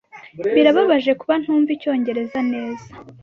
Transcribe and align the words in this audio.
Birababaje 0.55 1.11
kuba 1.19 1.33
ntumva 1.41 1.69
icyongereza 1.75 2.39
neza. 2.53 2.89